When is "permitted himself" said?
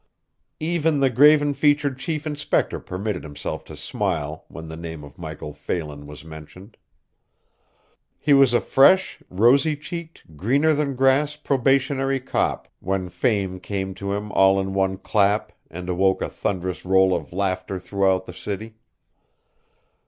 2.79-3.63